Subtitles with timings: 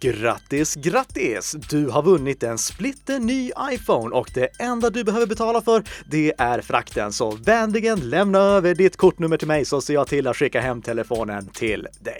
[0.00, 1.56] Grattis, grattis!
[1.70, 6.32] Du har vunnit en splitter ny iPhone och det enda du behöver betala för det
[6.38, 7.12] är frakten.
[7.12, 10.82] Så vänligen lämna över ditt kortnummer till mig så ser jag till att skicka hem
[10.82, 12.18] telefonen till dig.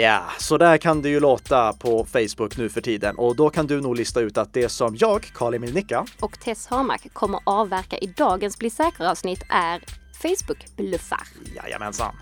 [0.00, 3.66] Ja, så där kan det ju låta på Facebook nu för tiden och då kan
[3.66, 7.98] du nog lista ut att det som jag, Karl-Emil Nicka och Tess Harmack kommer avverka
[7.98, 9.84] i dagens Bli säker-avsnitt är
[10.22, 11.22] Facebook-bluffar.
[11.56, 12.16] Jajamensan.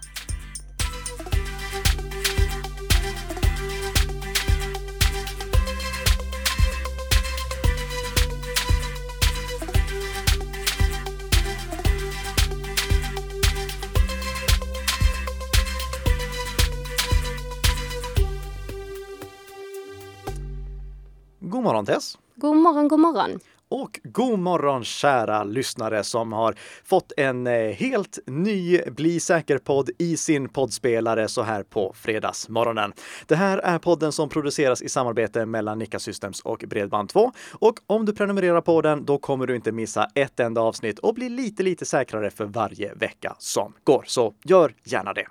[21.55, 22.19] God morgon Tess!
[22.37, 23.39] God morgon, god morgon!
[23.69, 26.55] Och god morgon kära lyssnare som har
[26.85, 32.93] fått en eh, helt ny Bli säker-podd i sin poddspelare så här på fredagsmorgonen.
[33.27, 37.33] Det här är podden som produceras i samarbete mellan Nika Systems och Bredband2.
[37.53, 41.15] Och om du prenumererar på den, då kommer du inte missa ett enda avsnitt och
[41.15, 44.05] bli lite, lite säkrare för varje vecka som går.
[44.07, 45.27] Så gör gärna det!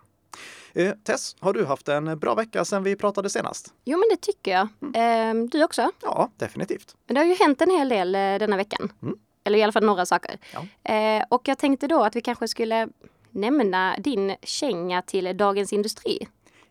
[0.74, 3.74] Eh, Tess, har du haft en bra vecka sedan vi pratade senast?
[3.86, 4.68] Jo, men det tycker jag.
[4.82, 5.40] Mm.
[5.40, 5.92] Eh, du också?
[6.02, 6.96] Ja, definitivt.
[7.08, 8.92] Men det har ju hänt en hel del eh, denna veckan.
[9.02, 9.18] Mm.
[9.44, 10.38] Eller i alla fall några saker.
[10.54, 10.94] Ja.
[10.94, 12.88] Eh, och jag tänkte då att vi kanske skulle
[13.32, 16.28] nämna din känga till Dagens Industri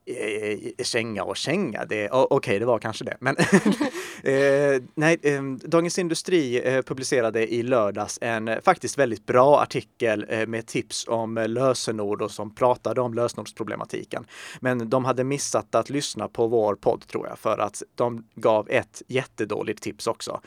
[0.06, 3.17] eh, känga och känga, det, okej okay, det var kanske det.
[3.20, 3.36] Men
[4.22, 10.27] eh, nej, eh, Dagens Industri eh, publicerade i lördags en eh, faktiskt väldigt bra artikel
[10.28, 14.27] eh, med tips om lösenord och som pratade om lösenordsproblematiken.
[14.61, 18.70] Men de hade missat att lyssna på vår podd tror jag, för att de gav
[18.70, 20.41] ett jättedåligt tips också,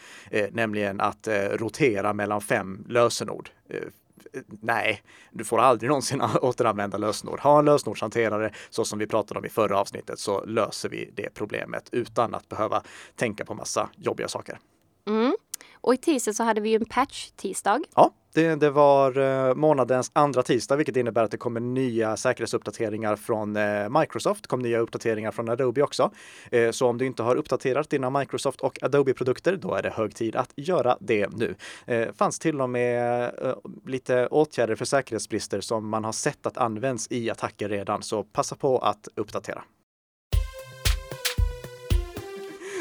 [0.51, 3.49] nämligen att rotera mellan fem lösenord
[4.61, 7.39] nej, du får aldrig någonsin återanvända lösenord.
[7.39, 11.29] Ha en lösenordshanterare så som vi pratade om i förra avsnittet så löser vi det
[11.33, 12.83] problemet utan att behöva
[13.15, 14.59] tänka på massa jobbiga saker.
[15.07, 15.35] Mm.
[15.73, 17.83] Och i tisdag så hade vi ju en patch-tisdag.
[17.95, 23.15] Ja, det, det, var eh, månadens andra tisdag, vilket innebär att det kommer nya säkerhetsuppdateringar
[23.15, 24.43] från eh, Microsoft.
[24.43, 26.11] Det kom nya uppdateringar från Adobe också.
[26.51, 30.15] Eh, så om du inte har uppdaterat dina Microsoft och Adobe-produkter, då är det hög
[30.15, 31.55] tid att göra det nu.
[31.85, 33.31] Det fanns till och med
[33.85, 38.55] lite åtgärder för säkerhetsbrister som man har sett att används i attacker redan, så passa
[38.55, 39.63] på att uppdatera.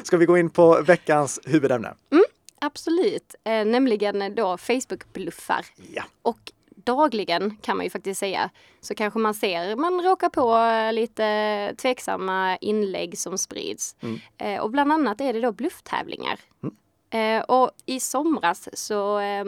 [0.03, 1.95] Ska vi gå in på veckans huvudämne?
[2.13, 2.24] Mm.
[2.65, 5.67] Absolut, eh, nämligen då Facebook-bluffar.
[5.95, 6.05] Ja.
[6.23, 6.53] Och
[6.85, 10.59] dagligen kan man ju faktiskt säga så kanske man ser, man råkar på
[10.93, 13.97] lite tveksamma inlägg som sprids.
[14.01, 14.21] Mm.
[14.39, 16.41] Eh, och bland annat är det då blufftävlingar.
[16.63, 16.77] Mm.
[17.11, 19.45] Eh, och i somras så eh,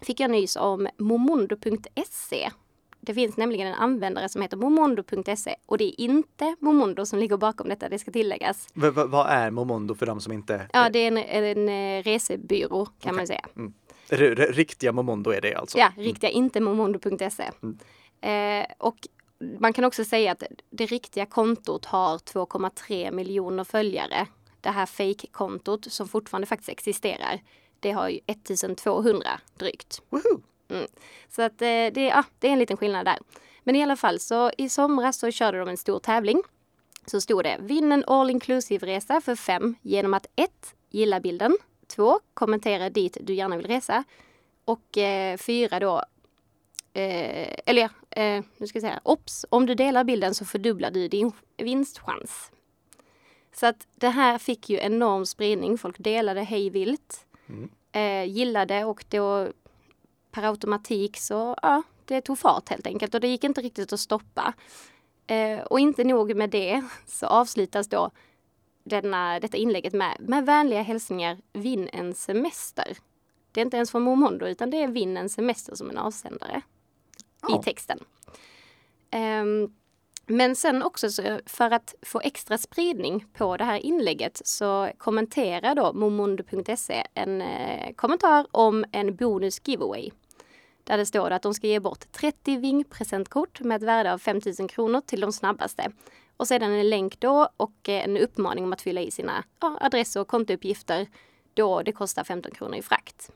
[0.00, 2.50] fick jag nys om momondo.se
[3.00, 7.36] det finns nämligen en användare som heter momondo.se och det är inte Momondo som ligger
[7.36, 8.68] bakom detta, det ska tilläggas.
[8.74, 10.68] V vad är Momondo för de som inte?
[10.72, 13.12] Ja, det är en, en eh, resebyrå kan okay.
[13.12, 13.46] man säga.
[13.56, 13.72] Mm.
[14.10, 15.78] R riktiga Momondo är det alltså?
[15.78, 16.44] Ja, riktiga, mm.
[16.44, 17.50] inte momondo.se.
[17.62, 17.78] Mm.
[18.20, 18.96] Eh, och
[19.60, 24.26] man kan också säga att det riktiga kontot har 2,3 miljoner följare.
[24.60, 27.40] Det här fake-kontot som fortfarande faktiskt existerar,
[27.80, 30.02] det har ju 1200 drygt.
[30.10, 30.42] Woohoo!
[30.68, 30.86] Mm.
[31.28, 33.18] Så att eh, det, ja, det är en liten skillnad där.
[33.64, 36.42] Men i alla fall så i somras så körde de en stor tävling.
[37.06, 40.50] Så stod det vinn en all inclusive resa för fem genom att 1.
[40.90, 41.56] Gilla bilden.
[41.86, 42.20] 2.
[42.34, 44.04] Kommentera dit du gärna vill resa.
[44.64, 44.98] Och
[45.38, 46.04] 4 eh, då
[46.98, 50.90] Eh, eller ja, eh, nu ska jag säga, ops, om du delar bilden så fördubblar
[50.90, 52.50] du din vinstchans.
[53.52, 55.78] Så att det här fick ju enorm spridning.
[55.78, 57.70] Folk delade hej vilt, mm.
[57.92, 59.48] eh, gillade och då
[60.30, 64.00] per automatik så ja, det tog fart helt enkelt och det gick inte riktigt att
[64.00, 64.54] stoppa.
[65.26, 68.10] Eh, och inte nog med det så avslutas då
[68.84, 72.96] denna, detta inlägget med med vänliga hälsningar vinn en semester.
[73.52, 76.62] Det är inte ens från Momondo utan det är vinn en semester som en avsändare
[77.42, 77.60] ja.
[77.60, 77.98] i texten.
[79.12, 79.74] Um,
[80.28, 81.08] men sen också
[81.46, 87.92] för att få extra spridning på det här inlägget så kommenterar då momondo.se en eh,
[87.94, 90.10] kommentar om en bonus giveaway.
[90.84, 94.68] Där det står att de ska ge bort 30 Ving-presentkort med ett värde av 5000
[94.68, 95.92] kronor till de snabbaste.
[96.36, 99.86] Och sedan en länk då och eh, en uppmaning om att fylla i sina adresser
[99.86, 101.06] adress och kontouppgifter
[101.54, 103.30] då det kostar 15 kronor i frakt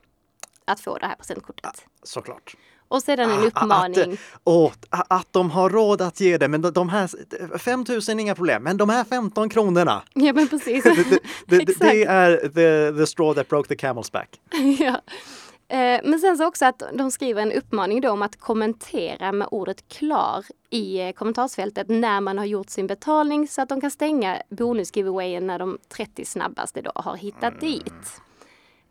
[0.64, 1.62] att få det här presentkortet.
[1.62, 1.72] Ja,
[2.02, 2.56] såklart.
[2.92, 4.18] Och sedan en uppmaning.
[4.44, 7.10] Att, att, att de har råd att ge det, men de här
[7.58, 10.02] 5000 inga problem, men de här 15 kronorna.
[10.14, 10.84] Ja, men precis.
[11.46, 14.40] det, det, det, är the, the straw that broke the camel's back.
[14.78, 15.00] ja.
[15.68, 19.48] Eh, men sen så också att de skriver en uppmaning då om att kommentera med
[19.50, 23.90] ordet klar i eh, kommentarsfältet när man har gjort sin betalning så att de kan
[23.90, 28.20] stänga bonusgiveawayen när de 30 snabbaste då har hittat dit.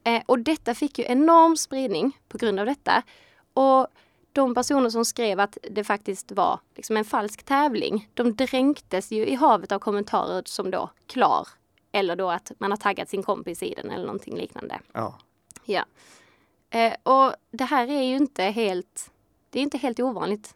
[0.03, 3.03] Eh, och detta fick ju enorm spridning på grund av detta.
[3.53, 3.87] Och
[4.33, 9.25] de personer som skrev att det faktiskt var liksom en falsk tävling, de dränktes ju
[9.25, 11.47] i havet av kommentarer som då klar
[11.91, 14.79] eller då att man har taggat sin kompis i den eller någonting liknande.
[14.91, 15.17] Ja.
[15.65, 15.85] Ja.
[16.69, 19.11] Eh, och det här är ju inte helt,
[19.49, 20.55] det är inte helt ovanligt.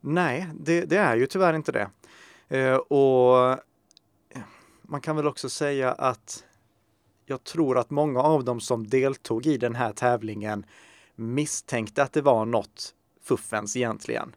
[0.00, 1.90] Nej, det, det är ju tyvärr inte det.
[2.48, 3.58] Eh, och
[4.82, 6.44] man kan väl också säga att
[7.26, 10.66] jag tror att många av dem som deltog i den här tävlingen
[11.16, 14.34] misstänkte att det var något fuffens egentligen.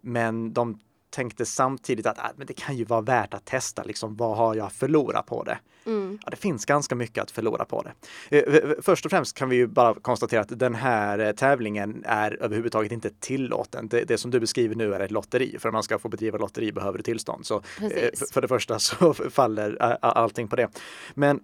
[0.00, 0.78] Men de
[1.10, 4.54] tänkte samtidigt att ah, men det kan ju vara värt att testa, liksom, vad har
[4.54, 5.58] jag förlorat på det?
[5.86, 6.18] Mm.
[6.24, 8.38] Ja, det finns ganska mycket att förlora på det.
[8.38, 12.42] Eh, först och främst kan vi ju bara konstatera att den här eh, tävlingen är
[12.42, 13.88] överhuvudtaget inte tillåten.
[13.88, 15.58] Det, det som du beskriver nu är ett lotteri.
[15.58, 17.46] För att man ska få bedriva lotteri behöver du tillstånd.
[17.46, 20.68] Så eh, för det första så faller allting på det.
[21.14, 21.40] Men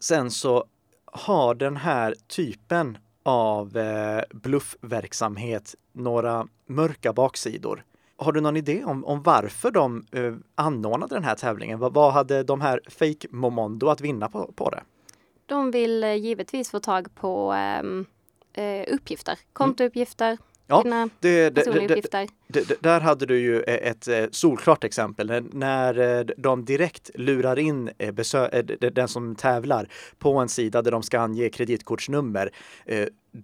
[0.00, 0.64] sen så
[1.04, 3.78] har den här typen av
[4.30, 7.84] bluffverksamhet några mörka baksidor.
[8.16, 11.78] Har du någon idé om, om varför de eh, anordnade den här tävlingen?
[11.78, 14.82] Vad, vad hade de här fake Momondo att vinna på, på det?
[15.46, 18.06] De vill eh, givetvis få tag på ehm,
[18.52, 20.38] eh, uppgifter, kontouppgifter, mm.
[20.66, 22.28] Ja, dina det, personliga uppgifter.
[22.80, 27.90] där hade du ju ett eh, solklart exempel när eh, de direkt lurar in
[28.92, 32.50] den som tävlar på en sida där de ska ange kreditkortsnummer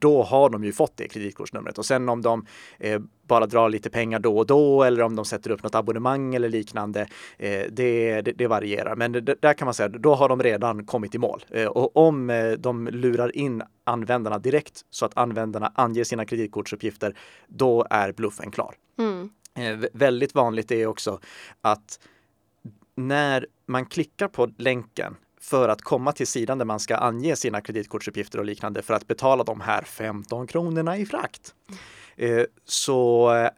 [0.00, 2.46] då har de ju fått det kreditkortsnumret och sen om de
[2.78, 6.34] eh, bara drar lite pengar då och då eller om de sätter upp något abonnemang
[6.34, 7.00] eller liknande.
[7.38, 10.86] Eh, det, det, det, varierar, men det, där kan man säga då har de redan
[10.86, 11.44] kommit i mål.
[11.50, 17.16] Eh, och om eh, de lurar in användarna direkt så att användarna anger sina kreditkortsuppgifter,
[17.46, 18.74] då är bluffen klar.
[18.98, 19.30] Mm.
[19.54, 21.20] Eh, väldigt vanligt är också
[21.60, 22.00] att
[22.94, 27.60] när man klickar på länken för att komma till sidan där man ska ange sina
[27.60, 31.54] kreditkortsuppgifter och liknande för att betala de här 15 kronorna i frakt.
[32.16, 33.50] Eh, så eh,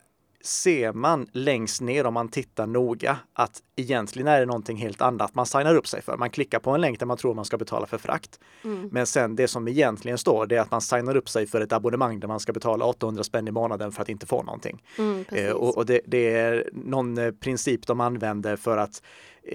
[0.45, 5.35] ser man längst ner om man tittar noga att egentligen är det någonting helt annat
[5.35, 6.17] man signar upp sig för.
[6.17, 8.41] Man klickar på en länk där man tror man ska betala för frakt.
[8.65, 8.89] Mm.
[8.93, 11.73] Men sen det som egentligen står det är att man signar upp sig för ett
[11.73, 14.83] abonnemang där man ska betala 800 spänn i månaden för att inte få någonting.
[14.99, 19.03] Mm, eh, och, och det, det, är någon eh, princip de använder för att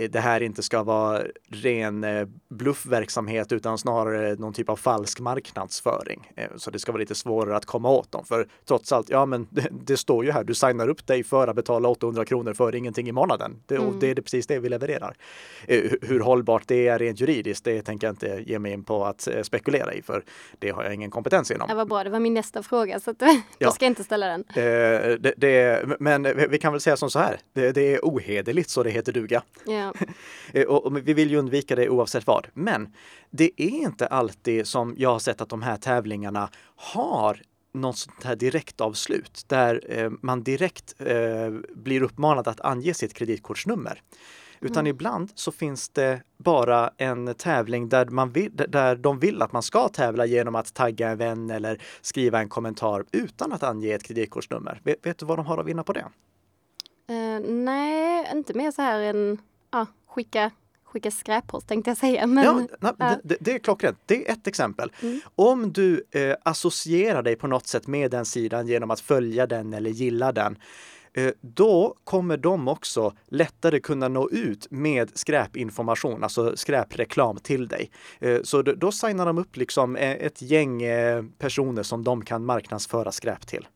[0.10, 6.32] det här inte ska vara ren eh, bluffverksamhet utan snarare någon typ av falsk marknadsföring.
[6.36, 8.26] Eh, så det ska vara lite svårare att komma åt dem.
[8.26, 11.48] För trots allt, ja men det, det står ju här, du signar upp dig för
[11.48, 13.64] att betala 800 kronor för ingenting i månaden.
[13.66, 14.00] Det, mm.
[14.00, 15.16] Det är det precis det vi levererar.
[16.02, 19.28] Hur hållbart det är rent juridiskt, det tänker jag inte ge mig in på att
[19.44, 20.24] spekulera i för
[20.60, 21.68] det har jag ingen kompetens inom.
[21.68, 23.22] Det var bra, det var min nästa fråga så att,
[23.58, 23.72] ja.
[23.72, 24.44] ska jag inte ställa den.
[25.38, 29.12] Det, men vi kan väl säga som så här, det, är ohederligt så det heter
[29.12, 29.44] duga.
[29.80, 29.94] Ja.
[30.54, 32.48] Eh, och, och, vi vill ju undvika det oavsett vad.
[32.54, 32.94] Men
[33.30, 37.42] det är inte alltid som jag har sett att de här tävlingarna har
[37.74, 44.02] något sånt här direktavslut där eh, man direkt eh, blir uppmanad att ange sitt kreditkortsnummer.
[44.62, 44.88] Utan mm.
[44.88, 49.64] ibland så finns det bara en tävling där, man vill, där de vill att man
[49.64, 54.04] ska tävla genom att tagga en vän eller skriva en kommentar utan att ange ett
[54.04, 54.82] kreditkortsnummer.
[54.84, 56.06] Vet, vet du vad de har att vinna på det?
[57.12, 59.38] Uh, nej, inte mer så här en
[59.72, 60.52] ja, skicka
[60.90, 62.28] skicka skräppost tänkte jag säga.
[62.28, 63.16] Men, ja, na, ja.
[63.24, 63.98] Det, det, är klockrent.
[64.06, 64.92] Det är ett exempel.
[65.02, 65.20] Mm.
[65.36, 69.74] Om du eh, associerar dig på något sätt med den sidan genom att följa den
[69.74, 70.58] eller gilla den,
[71.14, 77.92] eh, då kommer de också lättare kunna nå ut med skräpinformation, alltså skräpreklam till dig.
[78.20, 80.84] Eh, så då, då signar de upp liksom eh, ett gäng
[81.38, 83.68] personer som de kan marknadsföra skräp till.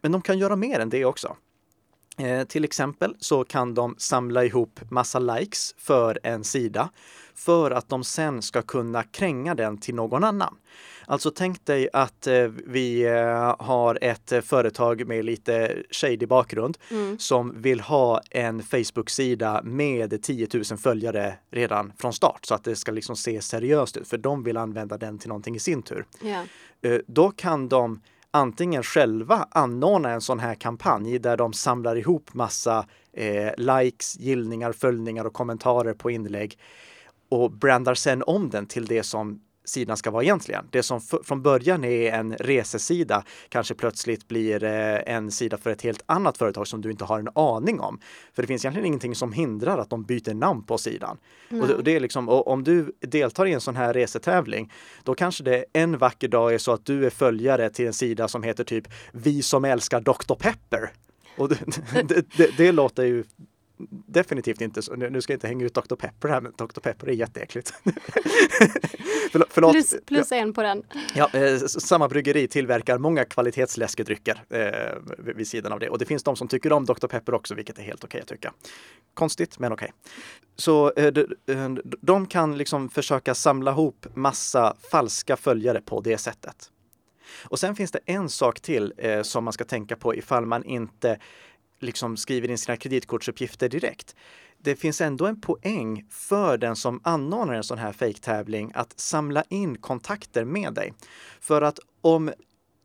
[0.00, 1.36] Men de kan göra mer än det också.
[2.18, 6.88] Eh, till exempel så kan de samla ihop massa likes för en sida
[7.34, 10.56] för att de sen ska kunna kränga den till någon annan.
[11.06, 17.18] Alltså tänk dig att eh, vi eh, har ett företag med lite shady bakgrund mm.
[17.18, 22.76] som vill ha en Facebook-sida med 10 000 följare redan från start så att det
[22.76, 26.06] ska liksom se seriöst ut för de vill använda den till någonting i sin tur.
[26.22, 26.46] Yeah.
[27.06, 28.00] Då kan de
[28.32, 34.72] antingen själva anordna en sån här kampanj där de samlar ihop massa eh, likes, gillningar,
[34.72, 36.58] följningar och kommentarer på inlägg
[37.28, 40.68] och brandar sen om den till det som sidan ska vara egentligen.
[40.70, 45.82] Det som från början är en resesida kanske plötsligt blir eh, en sida för ett
[45.82, 48.00] helt annat företag som du inte har en aning om.
[48.32, 51.18] För det finns egentligen ingenting som hindrar att de byter namn på sidan.
[51.50, 54.72] Och det, och det, är liksom, och om du deltar i en sån här resetävling,
[55.02, 58.28] då kanske det en vacker dag är så att du är följare till en sida
[58.28, 60.34] som heter typ Vi som älskar Dr.
[60.34, 60.90] Pepper.
[61.36, 61.58] Och det,
[62.08, 63.24] det, det, det låter ju
[63.90, 64.94] definitivt inte så.
[64.94, 65.94] Nu ska jag inte hänga ut Dr.
[65.94, 66.80] Pepper här, men Dr.
[66.80, 67.74] Pepper är jätteäckligt.
[69.32, 69.48] Förlåt.
[69.50, 69.72] förlåt.
[69.72, 70.82] Plus, plus en på den.
[71.14, 75.88] Ja, eh, samma bryggeri tillverkar många kvalitetsläskedrycker eh, vid sidan av det.
[75.88, 77.06] Och det finns de som tycker om Dr.
[77.06, 78.52] Pepper också, vilket är helt okej okay att tycka.
[79.14, 79.84] Konstigt, men okej.
[79.84, 80.12] Okay.
[80.56, 81.68] Så eh, de, eh,
[82.00, 86.70] de kan liksom försöka samla ihop massa falska följare på det sättet.
[87.44, 90.64] Och sen finns det en sak till eh, som man ska tänka på ifall man
[90.64, 91.18] inte
[91.82, 94.16] liksom skriver in sina kreditkortsuppgifter direkt.
[94.58, 99.44] Det finns ändå en poäng för den som anordnar en sån här fejktävling att samla
[99.48, 100.92] in kontakter med dig.
[101.40, 102.32] För att om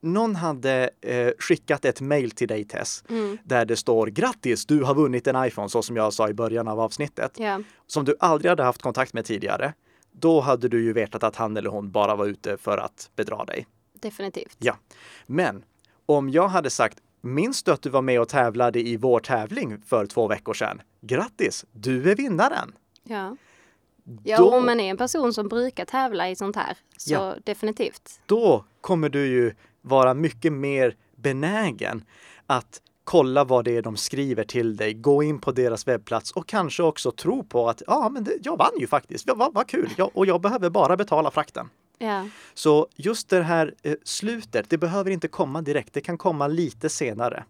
[0.01, 3.37] någon hade eh, skickat ett mejl till dig Tess, mm.
[3.43, 6.67] där det står grattis, du har vunnit en iPhone, så som jag sa i början
[6.67, 7.61] av avsnittet, yeah.
[7.87, 9.73] som du aldrig hade haft kontakt med tidigare.
[10.11, 13.45] Då hade du ju vetat att han eller hon bara var ute för att bedra
[13.45, 13.67] dig.
[13.93, 14.57] Definitivt.
[14.59, 14.77] Ja.
[15.25, 15.63] Men
[16.05, 16.99] om jag hade sagt
[17.33, 20.81] Minns du att du var med och tävlade i vår tävling för två veckor sedan?
[21.01, 21.65] Grattis!
[21.71, 22.71] Du är vinnaren!
[23.03, 23.35] Ja.
[24.23, 27.35] Ja, då, om man är en person som brukar tävla i sånt här, så ja,
[27.43, 28.21] definitivt.
[28.25, 32.03] Då kommer du ju vara mycket mer benägen
[32.45, 36.47] att kolla vad det är de skriver till dig, gå in på deras webbplats och
[36.47, 39.29] kanske också tro på att ja, men det, jag vann ju faktiskt.
[39.35, 39.89] Vad, vad kul!
[39.97, 41.69] Jag, och jag behöver bara betala frakten.
[41.97, 42.29] Ja.
[42.53, 45.93] Så just det här eh, slutet, det behöver inte komma direkt.
[45.93, 47.43] Det kan komma lite senare.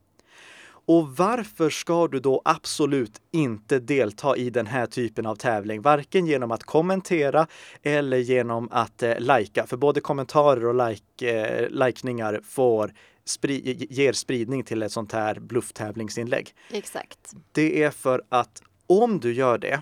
[0.87, 5.81] Och varför ska du då absolut inte delta i den här typen av tävling?
[5.81, 7.47] Varken genom att kommentera
[7.83, 9.67] eller genom att eh, lajka.
[9.67, 12.93] För både kommentarer och like, eh, likningar får
[13.25, 16.53] spri ger spridning till ett sånt här blufftävlingsinlägg.
[16.71, 17.33] Exakt.
[17.51, 19.81] Det är för att om du gör det,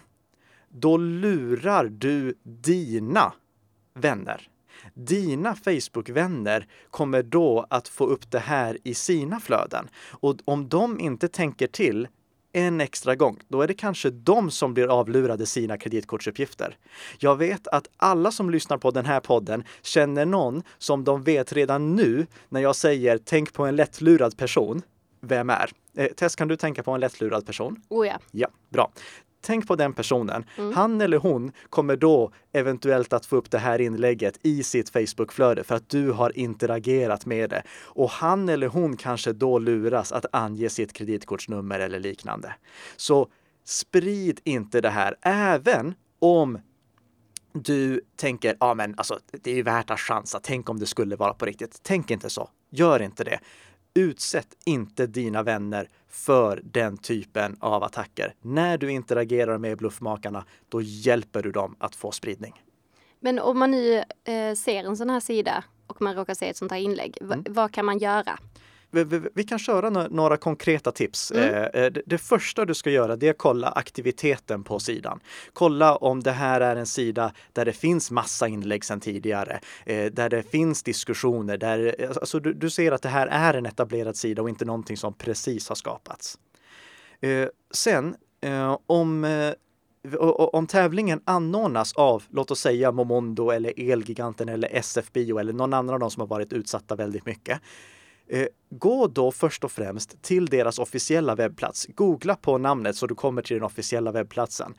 [0.70, 3.34] då lurar du dina
[3.94, 4.50] vänner.
[4.94, 9.90] Dina Facebook-vänner kommer då att få upp det här i sina flöden.
[10.12, 12.08] Och om de inte tänker till
[12.56, 16.78] en extra gång, då är det kanske de som blir avlurade sina kreditkortsuppgifter.
[17.20, 21.54] Jag vet att alla som lyssnar på den här podden känner någon som de vet
[21.54, 24.82] redan nu när jag säger tänk på en lättlurad person.
[25.22, 25.72] Vem är?
[25.98, 27.82] Eh, Tess, kan du tänka på en lättlurad person?
[27.90, 28.20] Oh ja.
[28.32, 28.92] Ja, bra
[29.46, 30.46] tänk på den personen.
[30.58, 30.74] Mm.
[30.74, 35.64] Han eller hon kommer då eventuellt att få upp det här inlägget i sitt Facebookflöde
[35.64, 37.64] för att du har interagerat med det.
[37.84, 42.56] Och han eller hon kanske då luras att ange sitt kreditkortsnummer eller liknande.
[42.96, 43.28] Så
[43.66, 46.60] sprid inte det här, även om
[47.54, 51.16] du tänker, ja men alltså det är ju värt att chansa, tänk om det skulle
[51.16, 51.80] vara på riktigt.
[51.84, 53.40] Tänk inte så, gör inte det.
[54.00, 58.34] Utsätt inte dina vänner för den typen av attacker.
[58.42, 62.64] När du interagerar med bluffmakarna, då hjälper du dem att få spridning.
[63.20, 66.58] Men om man nu eh, ser en sån här sida och man råkar se ett
[66.58, 67.44] sånt här inlägg, mm.
[67.50, 68.40] vad kan man göra?
[69.04, 71.32] Vi, vi, kan köra några konkreta tips.
[71.32, 71.54] Mm.
[71.54, 75.20] Eh, eh, det, det, första du ska göra det är att kolla aktiviteten på sidan.
[75.54, 80.06] Kolla om det här är en sida där det finns massa inlägg sedan tidigare, eh,
[80.12, 84.18] där det finns diskussioner, där alltså, du, du ser att det här är en etablerad
[84.18, 86.38] sida och inte någonting som precis har skapats.
[87.74, 88.16] Sen
[88.88, 89.26] om
[90.38, 95.74] om tävlingen anordnas av, låt oss säga Momondo eller Elgiganten eller SF Bio eller någon
[95.74, 97.95] annan av dem som har varit utsatta väldigt mycket, Eh,
[98.28, 101.88] Eh, gå då först och främst till deras officiella webbplats.
[101.96, 104.74] Googla på namnet så du kommer till den officiella webbplatsen.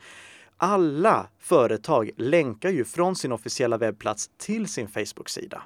[0.57, 5.61] Alla företag länkar ju från sin officiella webbplats till sin Facebook-sida.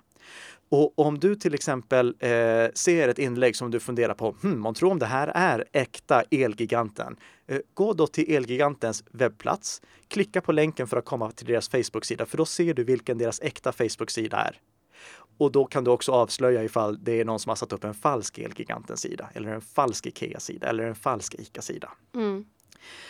[0.70, 2.30] Och om du till exempel eh,
[2.74, 6.24] ser ett inlägg som du funderar på, hmm, man tror om det här är äkta
[6.32, 7.16] Elgiganten.
[7.48, 12.26] Eh, gå då till Elgigantens webbplats, klicka på länken för att komma till deras Facebook-sida,
[12.26, 14.60] för då ser du vilken deras äkta Facebook-sida är.
[15.38, 17.94] Och då kan du också avslöja ifall det är någon som har satt upp en
[17.94, 21.90] falsk Elgigantens sida eller en falsk Ikea-sida eller en falsk ICA-sida.
[22.16, 22.46] Mm.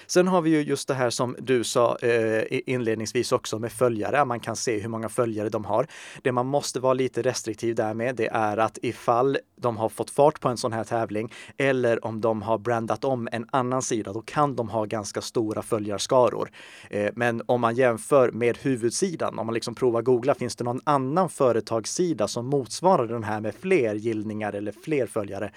[0.07, 4.25] Sen har vi ju just det här som du sa eh, inledningsvis också med följare.
[4.25, 5.87] Man kan se hur många följare de har.
[6.21, 10.09] Det man måste vara lite restriktiv där med, det är att ifall de har fått
[10.09, 14.13] fart på en sån här tävling eller om de har brandat om en annan sida,
[14.13, 16.51] då kan de ha ganska stora följarskaror.
[16.89, 20.81] Eh, men om man jämför med huvudsidan, om man liksom provar googla, finns det någon
[20.83, 25.51] annan företagssida som motsvarar den här med fler gillningar eller fler följare?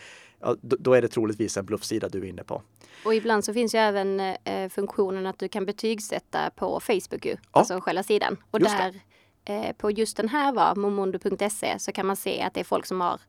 [0.44, 2.62] Ja, då är det troligtvis en bluffsida du är inne på.
[3.04, 7.30] Och ibland så finns ju även eh, funktionen att du kan betygsätta på Facebook ju,
[7.30, 7.36] ja.
[7.52, 8.36] alltså själva sidan.
[8.50, 9.00] Och där
[9.44, 12.86] eh, på just den här var, momondo.se, så kan man se att det är folk
[12.86, 13.20] som har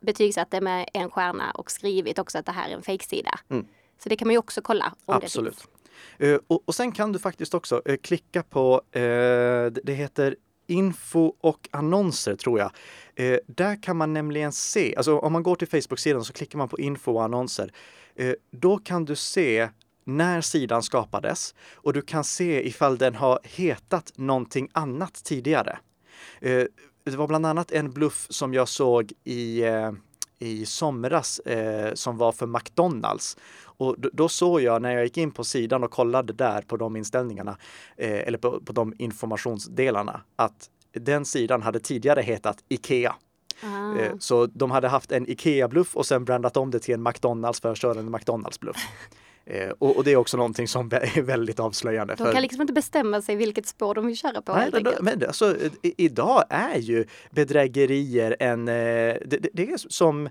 [0.00, 3.40] betygsatt det med en stjärna och skrivit också att det här är en fejksida.
[3.48, 3.66] Mm.
[3.98, 5.54] Så det kan man ju också kolla om Absolut.
[5.54, 6.34] det finns.
[6.34, 10.36] Eh, och, och sen kan du faktiskt också eh, klicka på, det det heter
[10.68, 12.70] info och annonser tror jag.
[13.14, 16.68] Eh, där kan man nämligen se, alltså om man går till Facebook-sidan så klickar man
[16.68, 17.72] på info och annonser.
[18.14, 19.68] Eh, då kan du se
[20.04, 25.78] när sidan skapades och du kan se ifall den har hetat någonting annat tidigare.
[26.40, 26.64] Eh,
[27.04, 29.92] det var bland annat en bluff som jag såg i, eh,
[30.38, 33.36] i somras eh, som var för McDonalds.
[33.78, 36.96] Och då, såg jag när jag gick in på sidan och kollade där på de
[36.96, 37.56] inställningarna,
[37.96, 43.14] eh, eller på, på de informationsdelarna, att den sidan hade tidigare hetat Ikea.
[43.62, 43.98] Ah.
[43.98, 47.60] Eh, Så de hade haft en Ikea-bluff och sen brandat om det till en McDonalds
[47.60, 48.76] för att köra en McDonalds-bluff.
[49.50, 52.14] Eh, Och, och det är också någonting som är väldigt avslöjande.
[52.14, 55.24] De kan liksom inte bestämma sig vilket spår de vill köra på Nej, då- men
[55.26, 58.68] alltså, i, idag är ju bedrägerier en...
[58.68, 60.28] eh, Det, det, det är som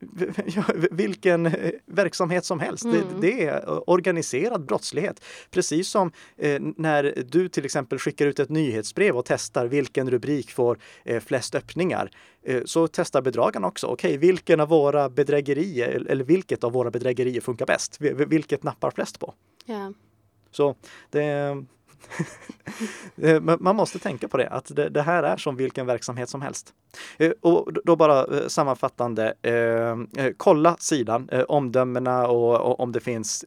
[0.90, 2.84] vilken eh, verksamhet som helst.
[2.84, 2.96] Mm.
[3.20, 5.24] Det, det är organiserad brottslighet.
[5.50, 10.50] Precis som eh, när du till exempel skickar ut ett nyhetsbrev och testar vilken rubrik
[10.52, 12.10] får eh, flest öppningar.
[12.42, 13.86] Eh, så testar bedragarna också.
[13.86, 17.96] Okej, vilken av våra bedrägerier eller vilket av våra bedrägerier funkar bäst?
[18.00, 19.34] Vi- Vilket nappar flest på?
[19.66, 19.92] Ja.
[20.50, 20.74] Så
[21.10, 21.56] det, Eh,
[23.22, 26.74] Eh, man måste tänka på det, att det, här är som vilken verksamhet som helst.
[27.16, 29.34] Eh, och då bara eh, sammanfattande,
[30.36, 33.44] kolla sidan, omdömena och, om det finns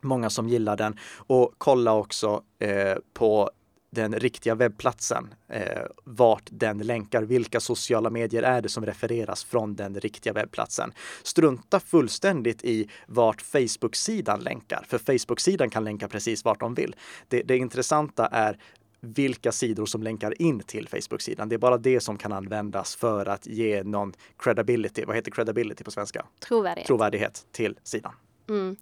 [0.00, 0.98] många som gillar den.
[1.16, 3.50] Och kolla också eh, på
[3.90, 7.22] den riktiga webbplatsen, eh, vart den länkar.
[7.22, 10.92] Vilka sociala medier är det som refereras från den riktiga webbplatsen?
[11.22, 16.96] Strunta fullständigt i vart Facebook-sidan länkar, för Facebook-sidan kan länka precis vart de vill.
[17.28, 18.58] Det, det intressanta är
[19.00, 21.48] vilka sidor som länkar in till Facebook-sidan.
[21.48, 25.84] Det är bara det som kan användas för att ge någon credibility, vad heter credibility
[25.84, 26.26] på svenska?
[26.38, 26.86] Trovärdighet.
[26.86, 28.12] Trovärdighet till sidan.
[28.48, 28.76] Mm.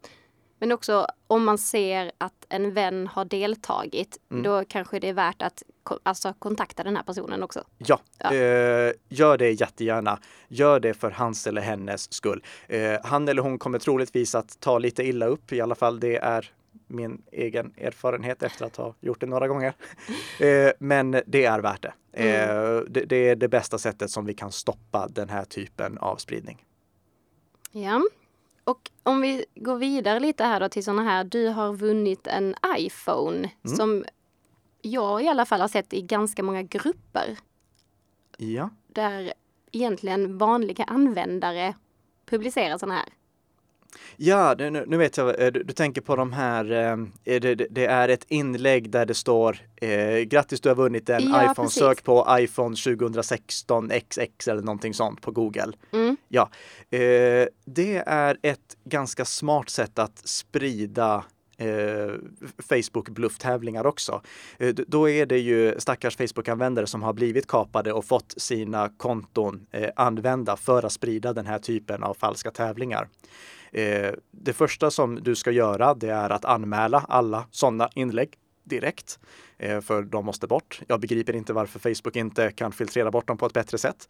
[0.58, 4.42] Men också om man ser att en vän har deltagit, Mm.
[4.42, 5.62] då kanske det är värt att
[6.02, 7.64] alltså, kontakta den här personen också.
[7.78, 8.34] Ja, Ja.
[8.34, 10.18] Eh, gör det jättegärna.
[10.48, 12.42] Gör det för hans eller hennes skull.
[12.68, 16.16] Eh, han eller hon kommer troligtvis att ta lite illa upp, i alla fall det
[16.16, 16.50] är
[16.86, 19.72] min egen erfarenhet efter att ha gjort det några gånger.
[20.40, 21.92] Eh, men det är värt det.
[22.24, 23.04] Eh, det.
[23.04, 26.64] Det är det bästa sättet som vi kan stoppa den här typen av spridning.
[27.72, 28.02] Ja.
[28.68, 32.54] Och om vi går vidare lite här då till sådana här, du har vunnit en
[32.76, 33.76] iPhone Mm.
[33.76, 34.04] som
[34.82, 37.36] jag i alla fall har sett i ganska många grupper
[38.36, 39.32] Ja, där
[39.72, 41.74] egentligen vanliga användare
[42.26, 43.08] publicerar sådana här.
[44.16, 46.96] Ja nu, nu vet jag, eh, du, du tänker på de här, eh,
[47.40, 51.42] det, det- är ett inlägg där det står eh, grattis du har vunnit en Ja,
[51.42, 51.78] iPhone, precis.
[51.82, 55.72] sök på iPhone 2016 XX eller någonting sånt på Google.
[55.92, 56.16] Mm.
[56.28, 56.50] Ja,
[56.90, 61.24] eh, det är ett ganska smart sätt att sprida
[61.58, 62.12] eh,
[62.68, 64.22] Facebook blufftävlingar också.
[64.58, 69.66] Eh, då är det ju stackars Facebook-användare som har blivit kapade och fått sina konton
[69.70, 73.08] eh, använda för att sprida den här typen av falska tävlingar.
[73.72, 79.18] Eh, det första som du ska göra det är att anmäla alla sådana inlägg direkt,
[79.58, 80.80] eh, för de måste bort.
[80.88, 84.08] Jag begriper inte varför Facebook inte kan filtrera bort dem på ett bättre sätt.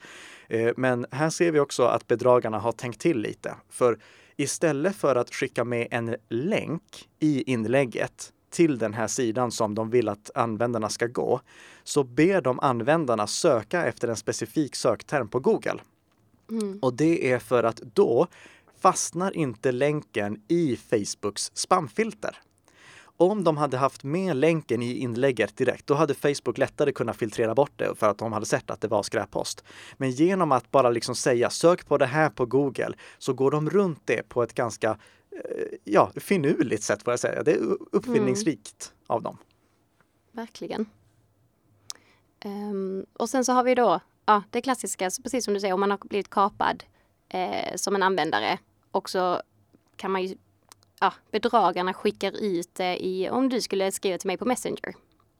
[0.49, 3.55] Eh, Men här ser vi också att bedragarna har tänkt till lite.
[3.69, 3.99] För
[4.37, 9.91] istället för att skicka med en länk i inlägget till den här sidan som de
[9.91, 11.41] vill att användarna ska gå,
[11.85, 15.81] så ber de användarna söka efter en specifik sökterm på Google.
[16.51, 16.79] Mm.
[16.83, 18.27] Och det är för att då
[18.81, 22.37] fastnar inte länken i Facebooks spamfilter.
[23.17, 27.55] Om de hade haft med länken i inlägget direkt, då hade Facebook lättare kunnat filtrera
[27.55, 29.65] bort det för att de hade sett att det var skräppost.
[29.97, 33.71] Men genom att bara liksom säga sök på det här på Google så går de
[33.71, 37.43] runt det på ett ganska eh, ja, finurligt sätt får jag säga.
[37.43, 39.39] Det är uppfinningsrikt av dem.
[40.33, 40.87] Verkligen.
[42.41, 45.81] Ehm, och sen så har vi då ja, det klassiska, precis som du säger, om
[45.81, 46.85] man har blivit kapad
[47.29, 48.59] eh, som en användare
[48.91, 49.43] och så
[49.97, 50.37] kan man ju,
[51.01, 54.95] ja, bedragarna skickar ut det i, om du skulle skriva till mig på Messenger,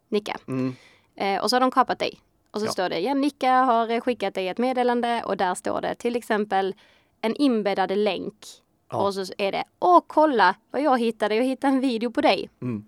[0.09, 0.75] Nicka, Mm.
[1.17, 2.21] eh, och så har de kapat dig.
[2.51, 2.73] Och så Ja.
[2.73, 6.75] står det, ja, Nicka har skickat dig ett meddelande och där står det till exempel
[7.21, 8.47] en inbäddad länk.
[8.91, 9.03] Ja.
[9.07, 12.51] Och så är det, åh kolla vad jag hittade, jag hittade en video på dig.
[12.63, 12.85] Mm.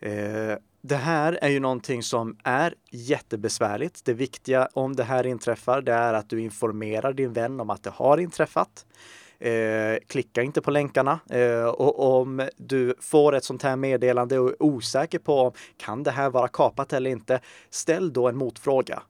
[0.00, 4.04] Eh, det här är ju någonting som är jättebesvärligt.
[4.04, 7.82] Det viktiga om det här inträffar, det är att du informerar din vän om att
[7.82, 8.86] det har inträffat.
[9.38, 14.50] Eh, klicka inte på länkarna eh, och om du får ett sånt här meddelande och
[14.50, 17.40] är osäker på om kan det här vara kapat eller inte,
[17.70, 19.02] ställ då en motfråga.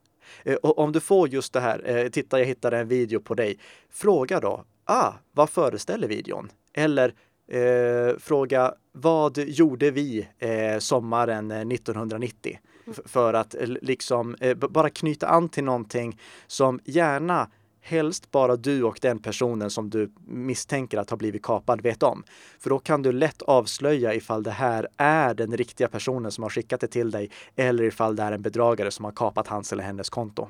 [0.42, 3.34] Eh, och om du får just det här, eh, titta jag hittade en video på
[3.34, 3.58] dig,
[3.90, 6.50] fråga då, ah, vad föreställer videon?
[6.74, 7.14] Eller
[7.52, 12.58] eh, fråga, vad gjorde vi eh, sommaren 1990?
[12.86, 12.98] Mm.
[13.04, 14.36] För att liksom
[14.70, 17.48] bara knyta an till någonting som gärna
[17.80, 22.24] helst bara du och den personen som du misstänker att har blivit kapad vet om.
[22.58, 26.50] För då kan du lätt avslöja ifall det här är den riktiga personen som har
[26.50, 29.84] skickat det till dig eller ifall det är en bedragare som har kapat hans eller
[29.84, 30.48] hennes konto.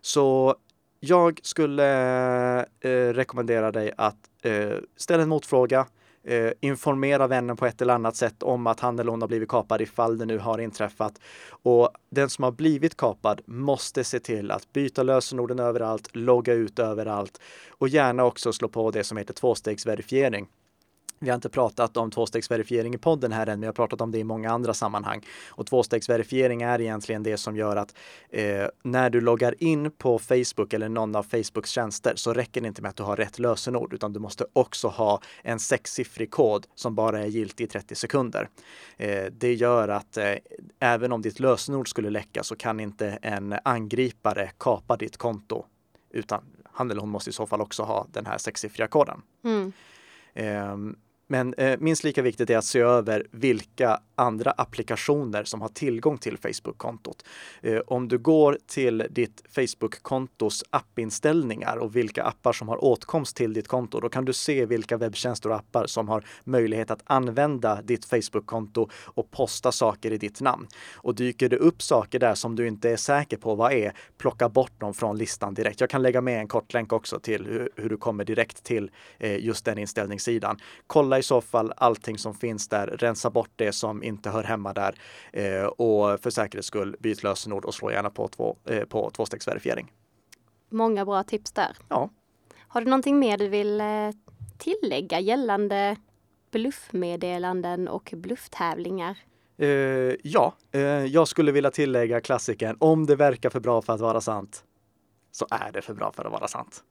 [0.00, 0.56] Så
[1.00, 1.86] jag skulle
[2.80, 5.86] eh, rekommendera dig att eh, ställa en motfråga,
[6.24, 9.48] eh, informera vännen på ett eller annat sätt om att han eller hon har blivit
[9.48, 11.20] kapad ifall det nu har inträffat.
[11.50, 16.78] Och den som har blivit kapad måste se till att byta lösenorden överallt, logga ut
[16.78, 20.48] överallt och gärna också slå på det som heter tvåstegsverifiering.
[21.20, 24.10] Vi har inte pratat om tvåstegsverifiering i podden här än, men jag har pratat om
[24.10, 25.26] det i många andra sammanhang.
[25.48, 27.94] Och tvåstegsverifiering är egentligen det som gör att
[28.30, 32.68] eh, när du loggar in på Facebook eller någon av Facebooks tjänster så räcker det
[32.68, 36.66] inte med att du har rätt lösenord, utan du måste också ha en sexsiffrig kod
[36.74, 38.48] som bara är giltig i 30 sekunder.
[38.96, 40.34] Eh, det gör att eh,
[40.80, 45.64] även om ditt lösenord skulle läcka så kan inte en angripare kapa ditt konto,
[46.10, 49.22] utan han eller hon måste i så fall också ha den här sexsiffriga koden.
[49.44, 49.72] Mm.
[51.30, 56.18] Men eh, minst lika viktigt är att se över vilka andra applikationer som har tillgång
[56.18, 57.24] till Facebook-kontot.
[57.62, 63.52] Eh, om du går till ditt Facebook-kontos appinställningar och vilka appar som har åtkomst till
[63.52, 67.82] ditt konto, då kan du se vilka webbtjänster och appar som har möjlighet att använda
[67.82, 70.66] ditt Facebook-konto och posta saker i ditt namn.
[70.94, 74.48] Och dyker det upp saker där som du inte är säker på vad är, plocka
[74.48, 75.80] bort dem från listan direkt.
[75.80, 78.90] Jag kan lägga med en kort länk också till hur, hur du kommer direkt till
[79.18, 80.58] eh, just den inställningssidan.
[80.86, 84.72] Kolla i så fall allting som finns där, rensa bort det som inte hör hemma
[84.72, 84.94] där
[85.32, 89.92] eh, och för säkerhets skull byt lösenord och slå gärna på, två, eh, på tvåstegsverifiering.
[90.70, 91.76] Många bra tips där.
[91.88, 92.10] Ja.
[92.68, 93.86] Har du någonting mer du vill eh,
[94.58, 95.96] tillägga gällande
[96.50, 99.18] bluffmeddelanden och blufftävlingar?
[99.62, 104.00] Uh, ja, uh, jag skulle vilja tillägga klassikern om det verkar för bra för att
[104.00, 104.64] vara sant
[105.30, 106.84] så är det för bra för att vara sant.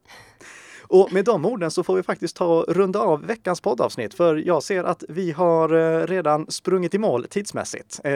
[0.88, 4.36] Och med de orden så får vi faktiskt ta och runda av veckans poddavsnitt, för
[4.36, 8.00] jag ser att vi har eh, redan sprungit i mål tidsmässigt.
[8.04, 8.12] Eh,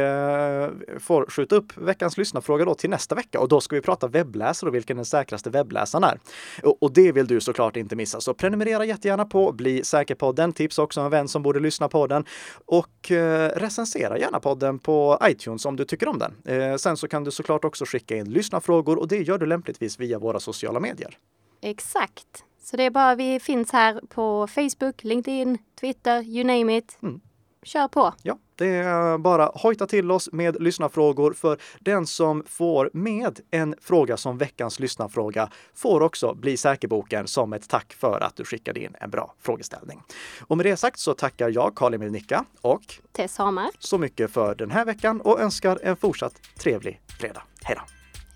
[0.98, 4.68] får skjuta upp veckans lyssnarfråga då till nästa vecka och då ska vi prata webbläsare
[4.68, 6.18] och vilken den säkraste webbläsaren är.
[6.62, 10.52] Och, och det vill du såklart inte missa, så prenumerera jättegärna på Bli säker podden.
[10.52, 12.24] Tips också en vän som borde lyssna på den
[12.64, 16.34] och eh, recensera gärna podden på iTunes om du tycker om den.
[16.44, 20.00] Eh, sen så kan du såklart också skicka in lyssnarfrågor och det gör du lämpligtvis
[20.00, 21.18] via våra sociala medier.
[21.60, 22.44] Exakt.
[22.62, 26.98] Så det är bara vi finns här på Facebook, LinkedIn, Twitter, you name it.
[27.02, 27.20] Mm.
[27.62, 28.14] Kör på!
[28.22, 33.74] Ja, det är bara hojta till oss med lyssnarfrågor för den som får med en
[33.80, 38.80] fråga som veckans lyssnarfråga får också bli säkerboken som ett tack för att du skickade
[38.80, 40.02] in en bra frågeställning.
[40.40, 44.54] Och med det sagt så tackar jag Karl-Emil Nicka och Tess Hamar så mycket för
[44.54, 47.42] den här veckan och önskar en fortsatt trevlig fredag.
[47.62, 47.82] Hej då!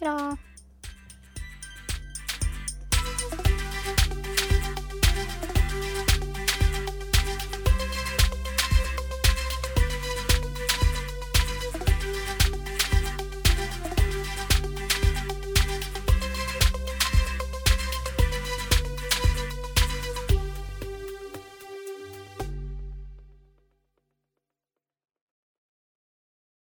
[0.06, 0.36] Hej då!